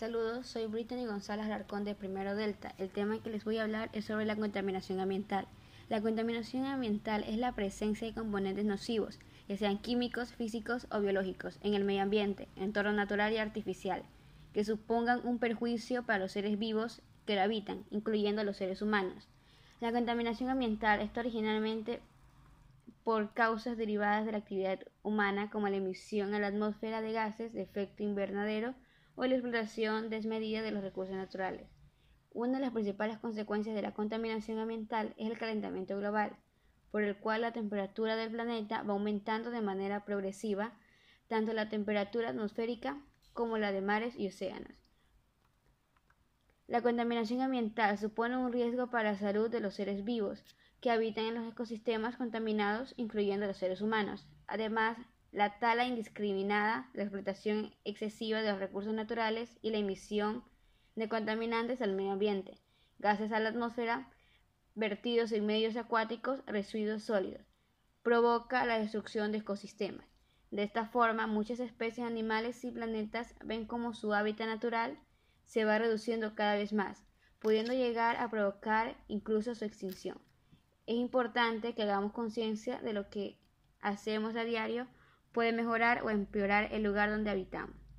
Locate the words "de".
1.84-1.94, 8.06-8.14, 24.24-24.32, 27.02-27.12, 27.52-27.60, 30.62-30.70, 32.54-32.60, 33.74-33.82, 39.50-39.60, 43.72-43.82, 49.50-49.60, 58.42-58.50, 60.96-61.08, 69.30-69.38, 70.50-70.64, 82.80-82.92